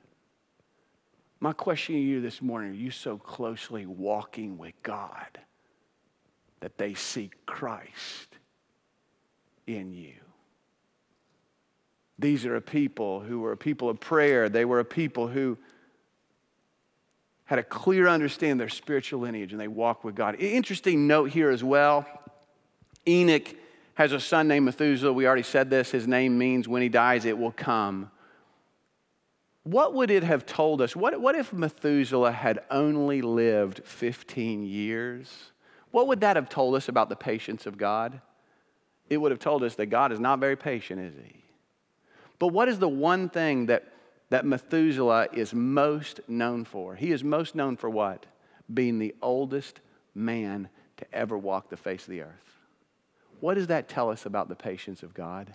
[1.40, 5.40] My question to you this morning are you so closely walking with God
[6.60, 8.28] that they see Christ
[9.68, 10.16] in you?
[12.20, 14.50] These are a people who were a people of prayer.
[14.50, 15.58] They were a people who
[17.46, 20.36] had a clear understanding of their spiritual lineage and they walked with God.
[20.36, 22.06] Interesting note here as well
[23.08, 23.56] Enoch
[23.96, 25.14] has a son named Methuselah.
[25.14, 25.92] We already said this.
[25.92, 28.12] His name means when he dies, it will come.
[29.64, 30.96] What would it have told us?
[30.96, 35.52] What, what if Methuselah had only lived 15 years?
[35.92, 38.22] What would that have told us about the patience of God?
[39.10, 41.39] It would have told us that God is not very patient, is he?
[42.40, 43.86] But what is the one thing that,
[44.30, 46.96] that Methuselah is most known for?
[46.96, 48.26] He is most known for what?
[48.74, 49.82] Being the oldest
[50.16, 52.58] man to ever walk the face of the earth.
[53.40, 55.54] What does that tell us about the patience of God?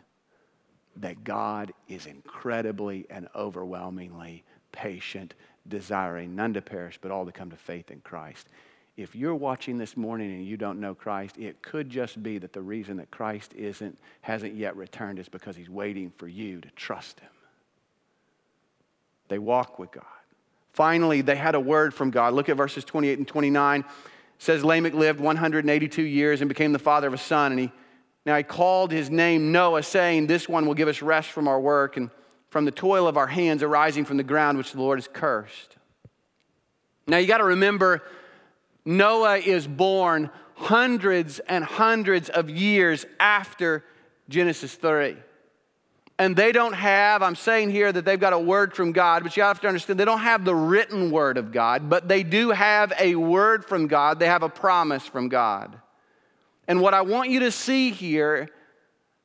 [0.96, 5.34] That God is incredibly and overwhelmingly patient,
[5.66, 8.48] desiring none to perish, but all to come to faith in Christ.
[8.96, 12.52] If you're watching this morning and you don't know Christ, it could just be that
[12.52, 16.70] the reason that Christ isn't, hasn't yet returned is because he's waiting for you to
[16.70, 17.30] trust him.
[19.28, 20.04] They walk with God.
[20.72, 22.35] Finally, they had a word from God.
[22.35, 23.80] Look at verses 28 and 29.
[23.80, 23.87] It
[24.38, 27.52] says Lamech lived 182 years and became the father of a son.
[27.52, 27.72] And he
[28.26, 31.61] now he called his name Noah, saying, This one will give us rest from our
[31.61, 32.11] work and
[32.48, 35.76] from the toil of our hands arising from the ground which the Lord has cursed.
[37.07, 38.02] Now you got to remember
[38.84, 43.84] Noah is born hundreds and hundreds of years after
[44.28, 45.16] Genesis 3.
[46.18, 49.36] And they don't have, I'm saying here that they've got a word from God, but
[49.36, 52.50] you have to understand they don't have the written word of God, but they do
[52.50, 54.20] have a word from God.
[54.20, 55.76] They have a promise from God.
[56.68, 58.48] And what I want you to see here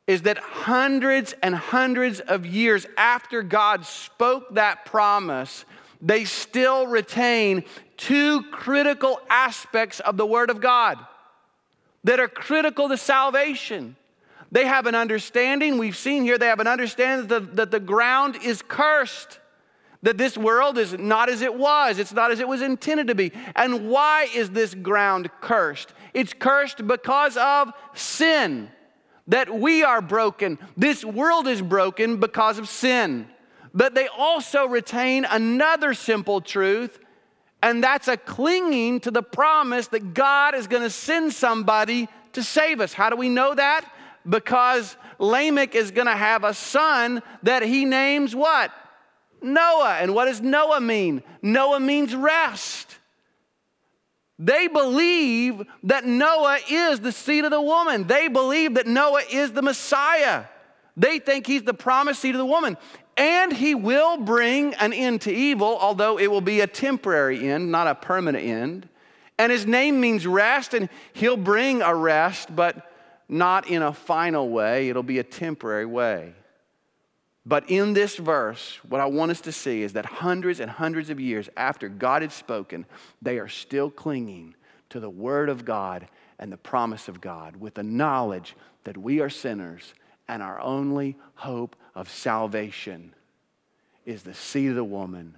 [0.07, 5.65] is that hundreds and hundreds of years after God spoke that promise,
[6.01, 7.63] they still retain
[7.99, 10.97] two critical aspects of the Word of God
[12.05, 13.97] that are critical to salvation.
[14.51, 17.79] They have an understanding, we've seen here, they have an understanding that the, that the
[17.79, 19.39] ground is cursed,
[20.01, 23.15] that this world is not as it was, it's not as it was intended to
[23.15, 23.33] be.
[23.53, 25.93] And why is this ground cursed?
[26.13, 28.71] It's cursed because of sin,
[29.27, 30.57] that we are broken.
[30.77, 33.27] This world is broken because of sin.
[33.73, 36.97] But they also retain another simple truth
[37.61, 42.43] and that's a clinging to the promise that God is going to send somebody to
[42.43, 42.93] save us.
[42.93, 43.89] How do we know that?
[44.27, 48.71] Because Lamech is going to have a son that he names what?
[49.41, 49.97] Noah.
[49.99, 51.23] And what does Noah mean?
[51.41, 52.97] Noah means rest.
[54.37, 58.07] They believe that Noah is the seed of the woman.
[58.07, 60.45] They believe that Noah is the Messiah.
[60.95, 62.77] They think he's the promised seed of the woman
[63.19, 67.69] and he will bring an end to evil, although it will be a temporary end,
[67.69, 68.87] not a permanent end.
[69.37, 72.89] And his name means rest, and he'll bring a rest, but
[73.27, 74.87] not in a final way.
[74.87, 76.33] It'll be a temporary way.
[77.45, 81.09] But in this verse, what I want us to see is that hundreds and hundreds
[81.09, 82.85] of years after God had spoken,
[83.21, 84.55] they are still clinging
[84.91, 88.55] to the Word of God and the promise of God with the knowledge
[88.85, 89.93] that we are sinners
[90.29, 93.13] and our only hope of salvation
[94.05, 95.35] is the seed of the woman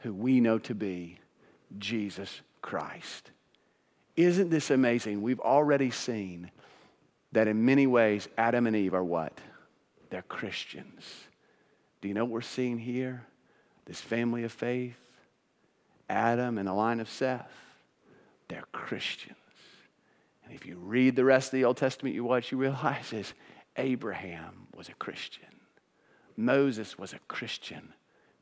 [0.00, 1.18] who we know to be
[1.78, 3.30] Jesus Christ.
[4.16, 5.22] Isn't this amazing?
[5.22, 6.50] We've already seen
[7.30, 9.38] that in many ways, Adam and Eve are what?
[10.10, 11.04] They're Christians.
[12.00, 13.24] Do you know what we're seeing here?
[13.86, 14.98] This family of faith,
[16.08, 17.52] Adam and the line of Seth,
[18.48, 19.36] they're Christians.
[20.44, 23.32] And if you read the rest of the Old Testament, you what you realize is
[23.76, 25.46] Abraham was a Christian.
[26.36, 27.92] Moses was a Christian.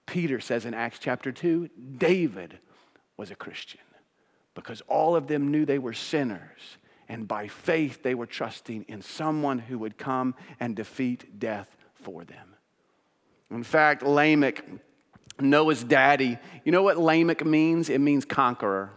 [0.06, 2.58] Peter says in Acts chapter 2, David
[3.16, 3.80] was a Christian
[4.54, 6.76] because all of them knew they were sinners.
[7.08, 12.24] And by faith, they were trusting in someone who would come and defeat death for
[12.24, 12.56] them.
[13.50, 14.64] In fact, Lamech,
[15.38, 17.90] Noah's daddy, you know what Lamech means?
[17.90, 18.90] It means conqueror.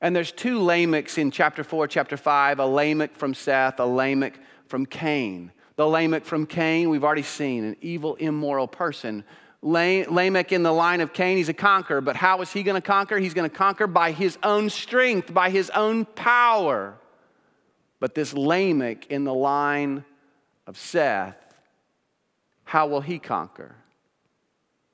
[0.00, 4.38] And there's two Lamechs in chapter 4, chapter 5 a Lamech from Seth, a Lamech
[4.68, 5.52] from Cain.
[5.76, 9.24] The Lamech from Cain, we've already seen, an evil, immoral person.
[9.62, 12.86] Lamech in the line of Cain, he's a conqueror, but how is he going to
[12.86, 13.18] conquer?
[13.18, 16.94] He's going to conquer by his own strength, by his own power.
[17.98, 20.04] But this Lamech in the line
[20.66, 21.36] of Seth,
[22.64, 23.74] how will he conquer?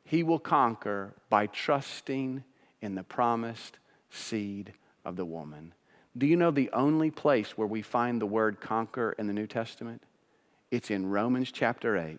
[0.04, 2.44] He will conquer by trusting
[2.80, 3.78] in the promised
[4.10, 4.72] seed
[5.04, 5.74] of the woman.
[6.16, 9.46] Do you know the only place where we find the word conquer in the New
[9.46, 10.02] Testament?
[10.70, 12.18] It's in Romans chapter 8.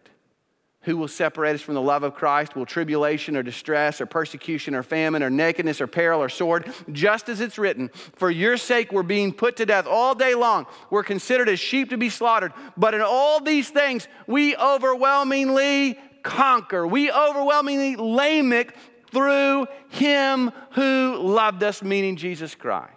[0.82, 2.56] Who will separate us from the love of Christ?
[2.56, 6.74] Will tribulation or distress or persecution or famine or nakedness or peril or sword?
[6.92, 10.66] Just as it's written, For your sake we're being put to death all day long.
[10.90, 12.52] We're considered as sheep to be slaughtered.
[12.76, 16.86] But in all these things, we overwhelmingly conquer.
[16.86, 18.76] We overwhelmingly Lamech
[19.10, 22.92] through him who loved us, meaning Jesus Christ.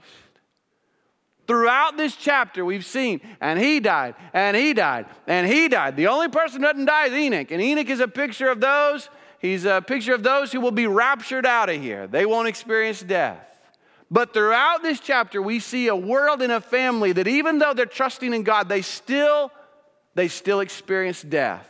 [1.46, 5.96] Throughout this chapter, we've seen, and he died, and he died, and he died.
[5.96, 7.50] The only person who doesn't die is Enoch.
[7.50, 10.86] And Enoch is a picture of those, he's a picture of those who will be
[10.86, 12.06] raptured out of here.
[12.06, 13.40] They won't experience death.
[14.10, 17.86] But throughout this chapter, we see a world and a family that even though they're
[17.86, 19.50] trusting in God, they still,
[20.14, 21.68] they still experience death.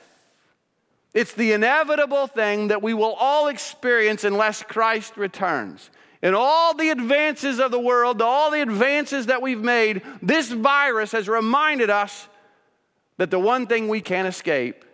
[1.15, 5.91] It's the inevitable thing that we will all experience unless Christ returns.
[6.23, 11.13] In all the advances of the world, all the advances that we've made, this virus
[11.13, 12.29] has reminded us
[13.19, 14.85] that the one thing we can't escape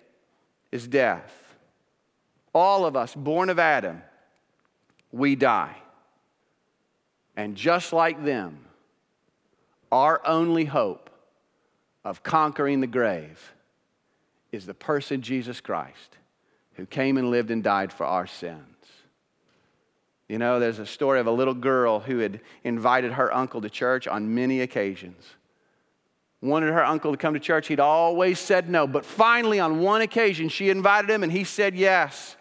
[0.71, 1.33] is death.
[2.55, 4.03] All of us, born of Adam,
[5.11, 5.77] we die.
[7.37, 8.67] And just like them,
[9.91, 11.11] our only hope
[12.05, 13.53] of conquering the grave
[14.51, 16.19] is the person Jesus Christ
[16.75, 18.82] who came and lived and died for our sins.
[20.33, 23.69] You know, there's a story of a little girl who had invited her uncle to
[23.69, 25.27] church on many occasions.
[26.41, 27.67] Wanted her uncle to come to church.
[27.67, 28.87] He'd always said no.
[28.87, 32.37] But finally, on one occasion, she invited him and he said yes.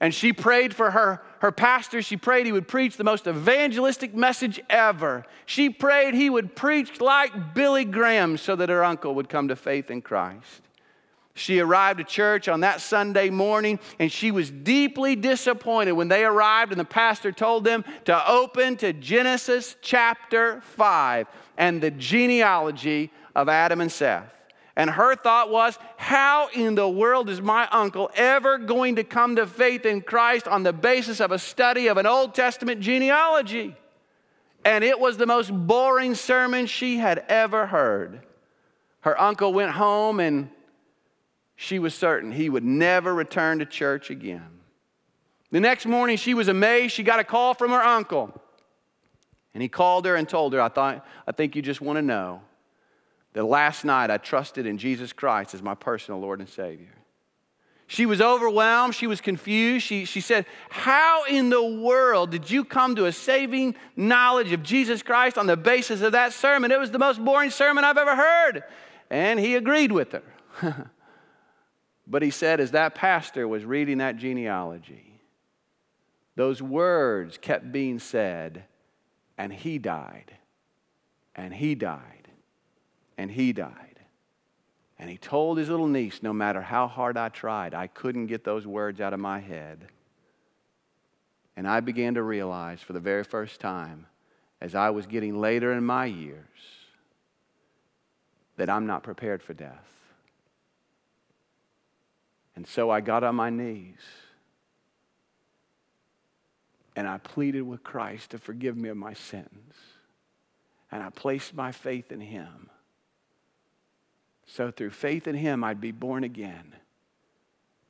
[0.00, 2.00] And she prayed for her, her pastor.
[2.00, 5.26] She prayed he would preach the most evangelistic message ever.
[5.44, 9.56] She prayed he would preach like Billy Graham so that her uncle would come to
[9.56, 10.62] faith in Christ.
[11.40, 16.22] She arrived at church on that Sunday morning and she was deeply disappointed when they
[16.22, 21.26] arrived and the pastor told them to open to Genesis chapter 5
[21.56, 24.30] and the genealogy of Adam and Seth.
[24.76, 29.36] And her thought was, how in the world is my uncle ever going to come
[29.36, 33.74] to faith in Christ on the basis of a study of an Old Testament genealogy?
[34.62, 38.20] And it was the most boring sermon she had ever heard.
[39.00, 40.50] Her uncle went home and
[41.62, 44.48] she was certain he would never return to church again.
[45.50, 46.94] The next morning, she was amazed.
[46.94, 48.32] She got a call from her uncle.
[49.52, 52.02] And he called her and told her, I, thought, I think you just want to
[52.02, 52.40] know
[53.34, 56.94] that last night I trusted in Jesus Christ as my personal Lord and Savior.
[57.88, 58.94] She was overwhelmed.
[58.94, 59.84] She was confused.
[59.84, 64.62] She, she said, How in the world did you come to a saving knowledge of
[64.62, 66.72] Jesus Christ on the basis of that sermon?
[66.72, 68.64] It was the most boring sermon I've ever heard.
[69.10, 70.86] And he agreed with her.
[72.10, 75.20] But he said, as that pastor was reading that genealogy,
[76.34, 78.64] those words kept being said,
[79.38, 80.36] and he died,
[81.36, 82.28] and he died,
[83.16, 84.00] and he died.
[84.98, 88.42] And he told his little niece, no matter how hard I tried, I couldn't get
[88.42, 89.86] those words out of my head.
[91.56, 94.06] And I began to realize for the very first time,
[94.60, 96.44] as I was getting later in my years,
[98.56, 99.99] that I'm not prepared for death.
[102.60, 103.96] And so I got on my knees
[106.94, 109.72] and I pleaded with Christ to forgive me of my sins.
[110.92, 112.68] And I placed my faith in Him.
[114.44, 116.74] So through faith in Him, I'd be born again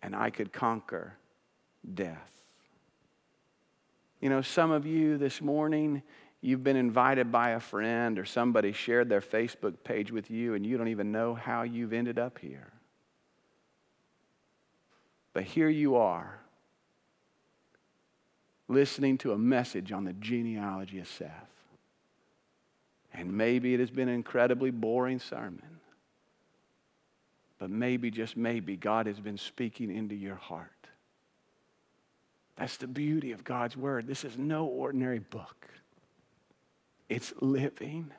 [0.03, 1.15] and I could conquer
[1.93, 2.31] death.
[4.21, 6.01] You know, some of you this morning,
[6.43, 10.65] you've been invited by a friend or somebody shared their Facebook page with you and
[10.65, 12.73] you don't even know how you've ended up here.
[15.33, 16.41] But here you are,
[18.69, 21.31] listening to a message on the genealogy of Seth.
[23.13, 25.81] And maybe it has been an incredibly boring sermon.
[27.59, 30.71] But maybe, just maybe, God has been speaking into your heart.
[32.57, 34.07] That's the beauty of God's Word.
[34.07, 35.69] This is no ordinary book,
[37.09, 38.13] it's living.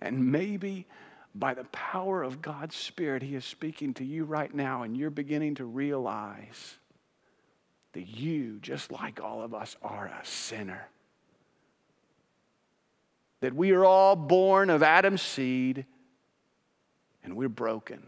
[0.00, 0.86] And maybe
[1.34, 5.10] by the power of God's Spirit, He is speaking to you right now, and you're
[5.10, 6.76] beginning to realize
[7.92, 10.88] that you, just like all of us, are a sinner.
[13.44, 15.84] that we are all born of Adam's seed
[17.22, 18.02] and we're broken.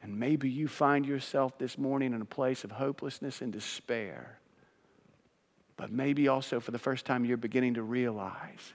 [0.00, 4.38] And maybe you find yourself this morning in a place of hopelessness and despair.
[5.76, 8.74] But maybe also for the first time you're beginning to realize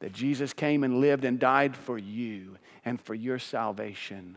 [0.00, 4.36] that Jesus came and lived and died for you and for your salvation.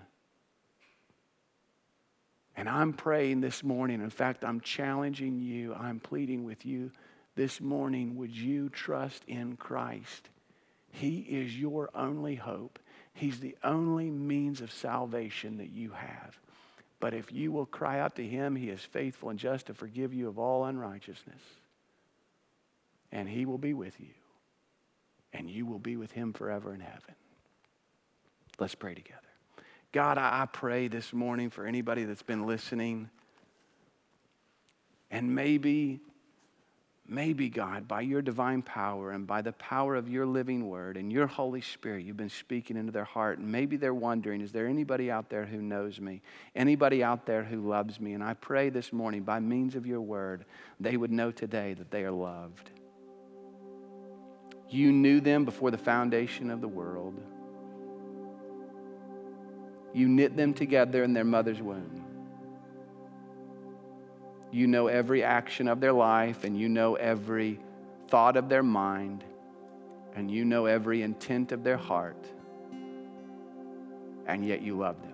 [2.56, 4.02] And I'm praying this morning.
[4.02, 6.92] In fact, I'm challenging you, I'm pleading with you
[7.36, 8.16] this morning.
[8.18, 10.30] Would you trust in Christ?
[10.90, 12.80] He is your only hope.
[13.14, 16.40] He's the only means of salvation that you have.
[17.00, 20.14] But if you will cry out to Him, He is faithful and just to forgive
[20.14, 21.42] you of all unrighteousness.
[23.12, 24.10] And He will be with you.
[25.34, 27.16] And you will be with Him forever in heaven.
[28.60, 29.22] Let's pray together.
[29.92, 33.10] God, I pray this morning for anybody that's been listening.
[35.10, 36.02] And maybe
[37.10, 41.10] Maybe, God, by your divine power and by the power of your living word and
[41.10, 43.40] your Holy Spirit, you've been speaking into their heart.
[43.40, 46.22] And maybe they're wondering, is there anybody out there who knows me?
[46.54, 48.12] Anybody out there who loves me?
[48.12, 50.44] And I pray this morning, by means of your word,
[50.82, 52.72] they would know today that they are loved.
[54.70, 57.20] You knew them before the foundation of the world,
[59.94, 62.04] you knit them together in their mother's womb.
[64.52, 67.60] You know every action of their life, and you know every
[68.08, 69.24] thought of their mind,
[70.16, 72.26] and you know every intent of their heart,
[74.26, 75.14] and yet you love them.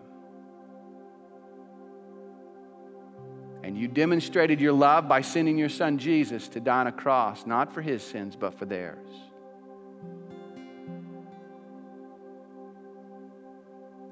[3.63, 7.45] And you demonstrated your love by sending your son Jesus to die on a cross,
[7.45, 9.07] not for his sins, but for theirs.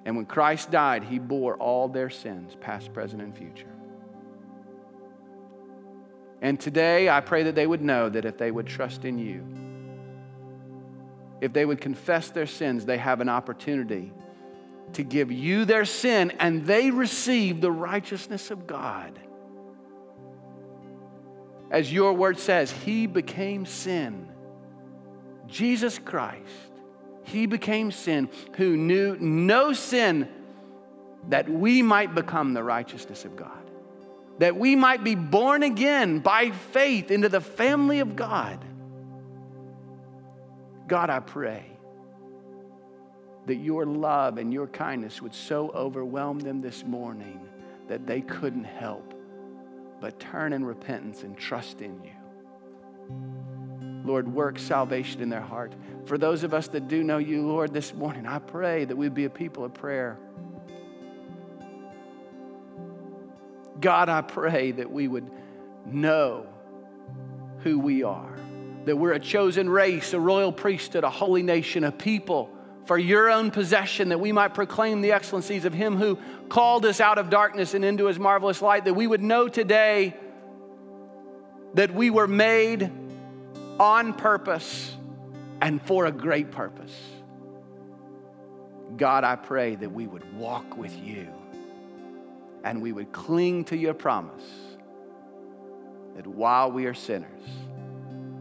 [0.06, 3.68] And when Christ died, he bore all their sins, past, present, and future.
[6.42, 9.46] And today, I pray that they would know that if they would trust in you,
[11.40, 14.12] if they would confess their sins, they have an opportunity
[14.94, 19.20] to give you their sin and they receive the righteousness of God.
[21.70, 24.28] As your word says, He became sin.
[25.48, 26.71] Jesus Christ,
[27.24, 30.28] He became sin who knew no sin
[31.30, 33.62] that we might become the righteousness of God
[34.42, 38.58] that we might be born again by faith into the family of God.
[40.88, 41.64] God, I pray
[43.46, 47.40] that your love and your kindness would so overwhelm them this morning
[47.88, 49.14] that they couldn't help
[50.00, 52.10] but turn in repentance and trust in you.
[54.04, 55.74] Lord, work salvation in their heart.
[56.06, 59.14] For those of us that do know you, Lord, this morning, I pray that we'd
[59.14, 60.18] be a people of prayer.
[63.80, 65.30] God, I pray that we would
[65.86, 66.48] know
[67.60, 68.38] who we are,
[68.86, 72.50] that we're a chosen race, a royal priesthood, a holy nation, a people
[72.86, 76.18] for your own possession, that we might proclaim the excellencies of Him who
[76.50, 80.16] called us out of darkness and into His marvelous light, that we would know today
[81.76, 82.92] that we were made
[83.82, 84.96] on purpose
[85.60, 86.96] and for a great purpose.
[88.96, 91.28] God, I pray that we would walk with you
[92.64, 94.44] and we would cling to your promise
[96.16, 97.42] that while we are sinners,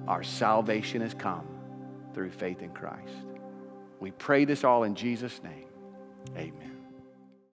[0.06, 1.46] our salvation has come
[2.12, 3.14] through faith in Christ.
[3.98, 5.68] We pray this all in Jesus' name.
[6.36, 6.69] Amen.